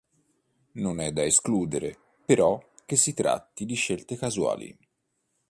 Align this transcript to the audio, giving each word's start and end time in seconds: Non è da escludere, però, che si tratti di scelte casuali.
Non 0.77 0.99
è 0.99 1.11
da 1.11 1.21
escludere, 1.23 1.95
però, 2.25 2.59
che 2.87 2.95
si 2.95 3.13
tratti 3.13 3.65
di 3.65 3.75
scelte 3.75 4.15
casuali. 4.17 4.75